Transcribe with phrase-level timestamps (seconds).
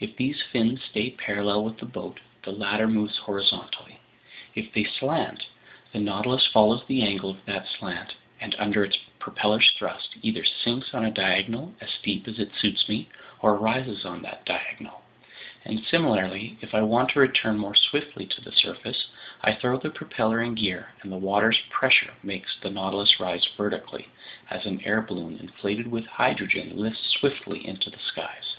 [0.00, 3.98] If these fins stay parallel with the boat, the latter moves horizontally.
[4.54, 5.44] If they slant,
[5.92, 10.94] the Nautilus follows the angle of that slant and, under its propeller's thrust, either sinks
[10.94, 13.08] on a diagonal as steep as it suits me,
[13.40, 15.02] or rises on that diagonal.
[15.64, 19.08] And similarly, if I want to return more swiftly to the surface,
[19.42, 24.06] I throw the propeller in gear, and the water's pressure makes the Nautilus rise vertically,
[24.48, 28.58] as an air balloon inflated with hydrogen lifts swiftly into the skies."